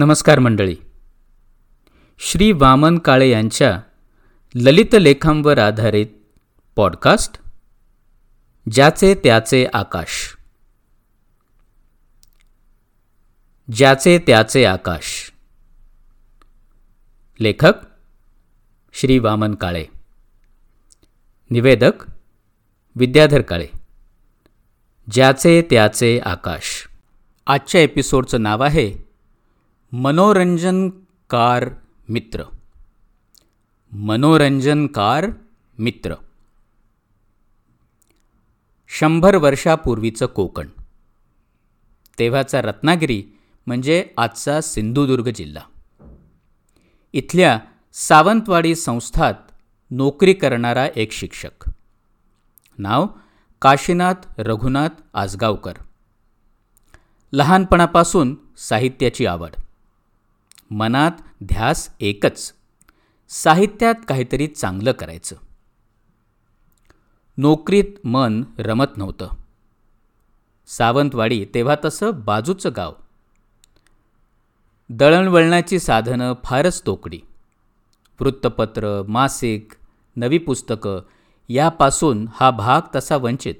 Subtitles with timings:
[0.00, 0.76] नमस्कार मंडळी.
[2.18, 3.80] श्री वामन काळे यांच्या
[4.54, 6.06] ललित लेखांवर आधारित
[6.76, 7.38] पॉडकास्ट
[8.70, 10.36] ज्याचे त्याचे आकाश.
[13.72, 15.32] ज्याचे त्याचे आकाश.
[17.40, 17.74] लेखक
[18.92, 19.84] श्री वामन काळे.
[21.50, 21.92] निवेदक
[22.96, 23.68] विद्याधर काळे.
[25.10, 26.88] ज्याचे त्याचे आकाश.
[27.46, 29.09] आजच्या एपिसोडचं नाव आहे
[29.92, 31.68] मनोरंजनकार
[32.08, 32.42] मित्र.
[33.92, 35.26] मनोरंजनकार
[35.78, 36.14] मित्र.
[38.88, 40.68] शंभर वर्षापूर्वीचं कोकण.
[42.18, 43.24] तेव्हाचा रत्नागिरी
[43.66, 45.62] म्हणजे आजचा सिंधुदुर्ग जिल्हा.
[47.12, 47.58] इथल्या
[47.92, 49.34] सावंतवाडी संस्थात
[49.90, 51.70] नोकरी करणारा एक शिक्षक.
[52.78, 53.06] नाव
[53.62, 55.74] काशीनाथ रघुनाथ आजगावकर
[57.32, 59.50] लहानपणापासून साहित्याची आवड.
[60.70, 61.10] मनात
[61.44, 62.52] ध्यास एकच.
[63.28, 65.36] साहित्यात काहीतरी चांगलं करायचं.
[67.38, 69.28] नोकरीत मन रमत नव्हतं.
[70.66, 72.92] सावंतवाडी तेव्हा तसं बाजूचं गाव.
[74.88, 77.20] दळणवळणाची साधनं फारच तोकडी.
[78.20, 79.68] वृत्तपत्र मासिक
[80.16, 81.00] नवी पुस्तकं
[81.48, 83.54] यापासून हा भाग तसा वंचित.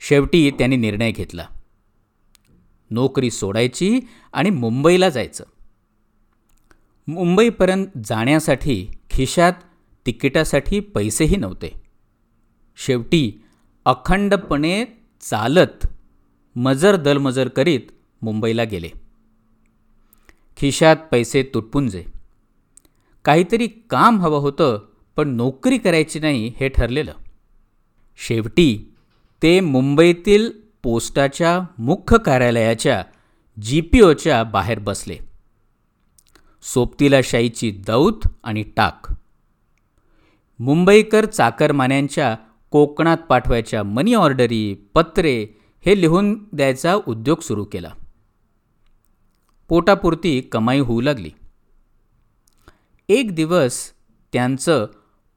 [0.00, 1.46] शेवटी त्यांनी निर्णय घेतला.
[2.90, 4.00] नोकरी सोडायची
[4.32, 5.44] आणि मुंबईला जायचं.
[7.08, 9.52] मुंबईपर्यंत जाण्यासाठी खिशात
[10.06, 11.72] तिकिटासाठी पैसेही नव्हते.
[12.76, 13.44] शेवटी
[13.84, 14.84] अखंडपणे
[15.20, 15.86] चालत
[16.56, 17.80] मजर दलमजर करीत
[18.22, 18.90] मुंबईला गेले.
[20.56, 22.04] खिशात पैसे तुटपुंजे
[23.24, 27.12] काहीतरी काम हवं होतं पण नोकरी करायची नाही हे ठरलेलं.
[28.16, 28.94] शेवटी
[29.42, 30.50] ते मुंबईतील
[30.82, 33.04] पोस्टाच्या मुख्य कार्यालयाच्या
[33.62, 35.16] जी पी ओच्या बाहेर बसले.
[36.62, 39.14] सोबतीला शाईची दौत आणि टाक.
[40.58, 42.36] मुंबईकर चाकरमान्यांच्या
[42.70, 45.46] कोकणात पाठवायच्या मनी ऑर्डरी पत्रे
[45.86, 47.90] हे लिहून द्यायचा उद्योग सुरू केला.
[49.68, 51.30] पोटापुरती कमाई होऊ लागली.
[53.08, 53.92] एक दिवस
[54.32, 54.86] त्यांचं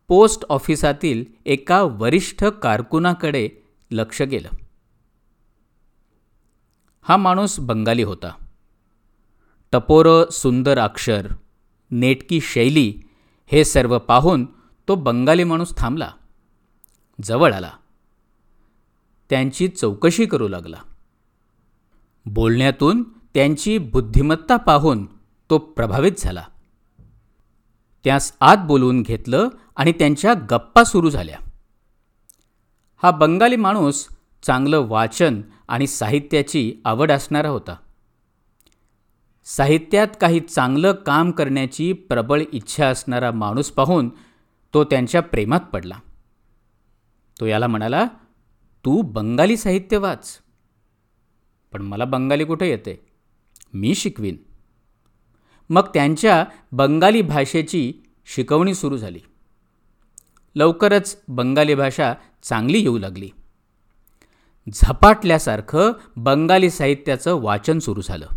[0.07, 3.49] पोस्ट ऑफिसातील एका वरिष्ठ कारकुनाकडे
[3.91, 4.49] लक्ष गेलं.
[7.11, 8.47] हा माणूस बंगाली होता.
[9.71, 11.27] टपोरं सुंदर अक्षर
[11.91, 13.01] नेटकी शैली
[13.47, 14.45] हे सर्व पाहून
[14.87, 16.11] तो बंगाली माणूस थांबला.
[17.23, 17.71] जवळ आला.
[19.29, 20.77] त्यांची चौकशी करू लागला.
[22.25, 25.05] बोलण्यातून त्यांची बुद्धिमत्ता पाहून
[25.49, 26.43] तो प्रभावित झाला.
[28.03, 31.37] त्यास आत बोलवून घेतलं आणि त्यांच्या गप्पा सुरू झाल्या.
[33.03, 34.07] हा बंगाली माणूस
[34.41, 37.75] चांगलं वाचन आणि साहित्याची आवड असणारा होता.
[39.45, 44.09] साहित्यात काही चांगलं काम करण्याची प्रबळ इच्छा असणारा माणूस पाहून
[44.73, 45.95] तो त्यांच्या प्रेमात पडला.
[47.39, 48.05] तो याला म्हणाला
[48.85, 50.39] तू बंगाली साहित्य वाच.
[51.71, 53.05] पण मला बंगाली कुठे येते?
[53.73, 54.37] मी शिकवीन.
[55.69, 57.93] मग त्यांच्या बंगाली भाषेची
[58.25, 59.19] शिकवणी सुरू झाली.
[60.55, 62.13] लवकरच बंगाली भाषा
[62.43, 63.29] चांगली येऊ लागली.
[64.69, 68.27] झपाटल्यासारखं बंगाली साहित्याचं वाचन सुरू झालं.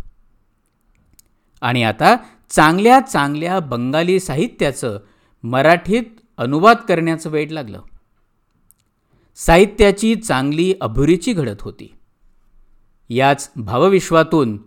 [1.61, 2.15] आणि आता
[2.49, 4.99] चांगल्या चांगल्या बंगाली साहित्याचं
[5.43, 6.03] मराठीत
[6.37, 7.81] अनुवाद करण्याचं वेळ लागलं.
[9.35, 11.95] साहित्याची चांगली अभुरीची घडत होती.
[13.09, 14.59] याच भावविश्वातून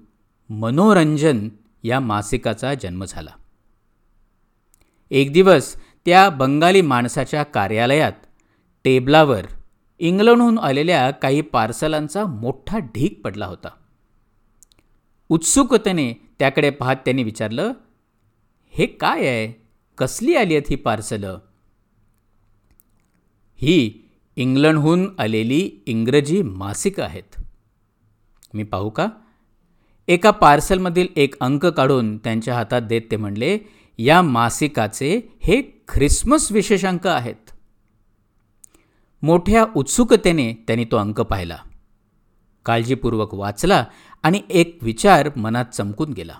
[0.49, 1.49] मनोरंजन
[1.83, 3.31] या मासिकाचा जन्म झाला.
[5.11, 5.77] एक दिवस
[6.07, 8.13] त्या बंगाली माणसाच्या कार्यालयात
[8.85, 9.47] टेबलावर
[9.99, 13.69] इंग्लंडहून आलेल्या काही पार्सलांचा मोठा ढीक पडला होता.
[15.29, 17.73] उत्सुकतेने त्याकडे पाहत त्यांनी विचारलं
[18.71, 19.67] हे काय आहे?
[19.99, 21.39] कसली आली आहेत ही पार्सलं?
[23.57, 27.41] ही इंग्लंडहून आलेली इंग्रजी मासिकं आहेत.
[28.55, 29.09] मी पाहू का?
[30.09, 33.59] एका पार्सलमधील एक अंक काढून त्यांच्या हातात देत ते म्हणले
[33.99, 37.48] या मासिकाचे हे ख्रिसमस विशेषांक आहेत.
[39.23, 41.57] मोठ्या उत्सुकतेने त्यांनी तो अंक पाहिला.
[42.67, 43.85] काळजीपूर्वक वाचला
[44.23, 46.35] आणि एक विचार मनात चमकून गेला.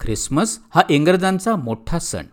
[0.00, 2.24] ख्रिसमस हा इंग्रजांचा मोठा सण.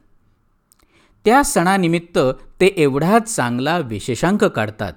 [1.25, 2.19] त्या सणानिमित्त
[2.61, 4.93] ते एवढा चांगला विशेषांक काढतात.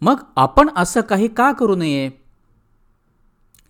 [0.00, 2.10] मग आपण असं काही का करू नये?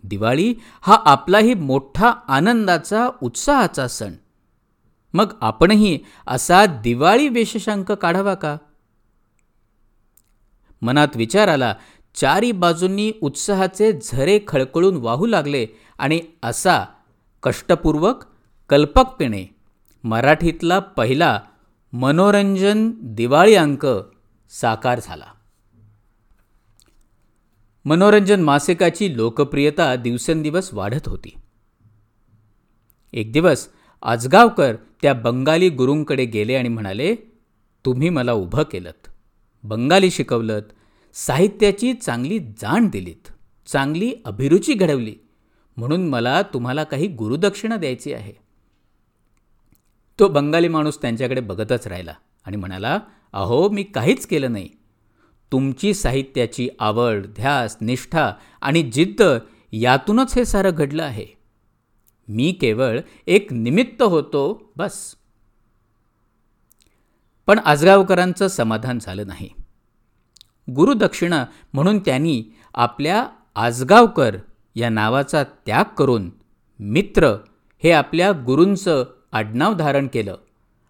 [0.05, 4.13] दिवाळी हा आपलाही मोठा आनंदाचा उत्साहाचा सण.
[5.15, 8.57] मग आपणही असा दिवाळी विशेषांक काढावा का?
[10.81, 11.75] मनात विचार आला
[12.15, 15.67] चारी बाजूंनी उत्साहाचे झरे खळखळून वाहू लागले
[15.99, 16.85] आणि असा
[17.43, 18.25] कष्टपूर्वक
[18.69, 19.47] कल्पकपणे
[20.05, 21.41] मराठीतला पहिला
[21.93, 23.87] मनोरंजन दिवाळी अंक
[24.51, 25.25] साकार झाला.
[27.85, 31.35] मनोरंजन मासिकाची लोकप्रियता दिवसेंदिवस वाढत होती.
[33.13, 33.69] एक दिवस
[34.03, 37.15] आजगावकर त्या बंगाली गुरूंकडे गेले आणि म्हणाले
[37.85, 38.91] तुम्ही मला उभं केलं
[39.63, 40.63] बंगाली शिकवलत
[41.15, 43.29] साहित्याची चांगली जाण दिलीत
[43.69, 45.15] चांगली अभिरुची घडवली
[45.77, 48.33] म्हणून मला तुम्हाला काही गुरुदक्षिणा द्यायची आहे.
[50.19, 52.15] तो बंगाली माणूस त्यांच्याकडे बघतच राहिला
[52.45, 52.99] आणि म्हणाला
[53.33, 54.69] अहो मी काहीच केलं नाही.
[55.53, 59.23] तुमची साहित्याची आवड ध्यास निष्ठा आणि जिद्द
[59.73, 61.27] यातूनच हे सारं घडलं आहे.
[62.29, 65.15] मी केवळ एक निमित्त होतो बस.
[67.51, 69.49] पण आजगावकरांचं समाधान झालं नाही.
[70.73, 72.45] गुरुदक्षिणा म्हणून त्यांनी
[72.75, 74.37] आपल्या आजगावकर
[74.75, 76.31] या नावाचा त्याग करून
[76.79, 77.29] मित्र
[77.85, 80.37] हे आपल्या गुरूंचं आडनाव धारण केलं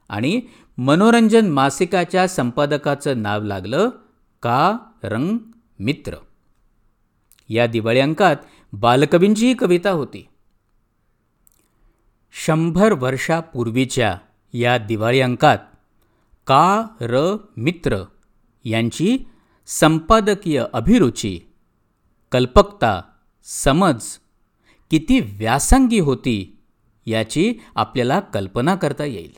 [0.08, 0.40] आणि
[0.78, 3.88] मनोरंजन मासिकाच्या संपादकाचं नाव लागलं
[4.42, 5.38] का रंग
[5.78, 6.14] मित्र.
[7.48, 8.36] या दिवाळी अंकात
[8.72, 10.26] बालकवींचीही कविता होती.
[12.32, 14.18] शंभर वर्षापूर्वीच्या
[14.52, 15.58] या दिवाळी अंकात
[16.50, 18.04] का र मित्र
[18.64, 19.18] यांची
[19.66, 21.40] संपादकीय अभिरुची
[22.32, 23.02] कल्पकता
[23.42, 24.02] समज
[24.90, 26.58] किती व्यासंगी होती
[27.06, 29.32] याची आपल्याला कल्पना करता येईल.